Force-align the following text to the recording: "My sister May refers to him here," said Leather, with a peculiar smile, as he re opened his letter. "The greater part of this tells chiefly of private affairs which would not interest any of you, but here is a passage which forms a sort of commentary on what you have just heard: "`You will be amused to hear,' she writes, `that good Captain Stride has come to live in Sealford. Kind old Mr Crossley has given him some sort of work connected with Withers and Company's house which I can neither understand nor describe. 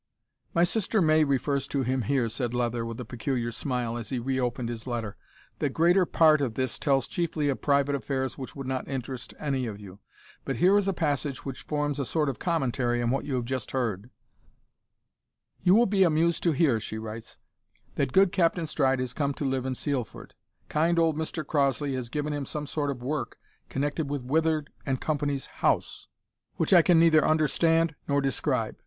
"My 0.55 0.63
sister 0.63 0.99
May 0.99 1.23
refers 1.23 1.67
to 1.67 1.83
him 1.83 2.01
here," 2.01 2.27
said 2.27 2.55
Leather, 2.55 2.87
with 2.87 2.99
a 2.99 3.05
peculiar 3.05 3.51
smile, 3.51 3.97
as 3.97 4.09
he 4.09 4.17
re 4.17 4.39
opened 4.39 4.67
his 4.67 4.87
letter. 4.87 5.15
"The 5.59 5.69
greater 5.69 6.07
part 6.07 6.41
of 6.41 6.55
this 6.55 6.79
tells 6.79 7.07
chiefly 7.07 7.49
of 7.49 7.61
private 7.61 7.93
affairs 7.93 8.35
which 8.35 8.55
would 8.55 8.65
not 8.65 8.87
interest 8.87 9.35
any 9.37 9.67
of 9.67 9.79
you, 9.79 9.99
but 10.43 10.55
here 10.55 10.75
is 10.75 10.87
a 10.87 10.91
passage 10.91 11.45
which 11.45 11.61
forms 11.61 11.99
a 11.99 12.05
sort 12.05 12.29
of 12.29 12.39
commentary 12.39 12.99
on 12.99 13.11
what 13.11 13.25
you 13.25 13.35
have 13.35 13.45
just 13.45 13.73
heard: 13.73 14.09
"`You 15.63 15.73
will 15.73 15.85
be 15.85 16.01
amused 16.01 16.41
to 16.45 16.51
hear,' 16.51 16.79
she 16.79 16.97
writes, 16.97 17.37
`that 17.95 18.11
good 18.11 18.31
Captain 18.31 18.65
Stride 18.65 18.99
has 18.99 19.13
come 19.13 19.35
to 19.35 19.45
live 19.45 19.67
in 19.67 19.75
Sealford. 19.75 20.33
Kind 20.67 20.97
old 20.97 21.15
Mr 21.15 21.45
Crossley 21.45 21.93
has 21.93 22.09
given 22.09 22.33
him 22.33 22.47
some 22.47 22.65
sort 22.65 22.89
of 22.89 23.03
work 23.03 23.37
connected 23.69 24.09
with 24.09 24.23
Withers 24.25 24.65
and 24.83 24.99
Company's 24.99 25.45
house 25.61 26.07
which 26.55 26.73
I 26.73 26.81
can 26.81 26.97
neither 26.97 27.23
understand 27.23 27.93
nor 28.07 28.19
describe. 28.19 28.79